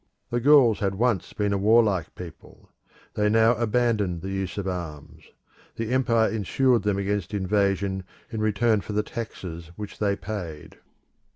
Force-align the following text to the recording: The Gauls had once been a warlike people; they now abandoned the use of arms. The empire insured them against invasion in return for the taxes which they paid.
The 0.31 0.39
Gauls 0.39 0.79
had 0.79 0.95
once 0.95 1.31
been 1.31 1.53
a 1.53 1.59
warlike 1.59 2.15
people; 2.15 2.71
they 3.13 3.29
now 3.29 3.53
abandoned 3.53 4.21
the 4.21 4.31
use 4.31 4.57
of 4.57 4.67
arms. 4.67 5.25
The 5.75 5.93
empire 5.93 6.31
insured 6.31 6.81
them 6.81 6.97
against 6.97 7.35
invasion 7.35 8.03
in 8.31 8.41
return 8.41 8.81
for 8.81 8.93
the 8.93 9.03
taxes 9.03 9.69
which 9.75 9.99
they 9.99 10.15
paid. 10.15 10.77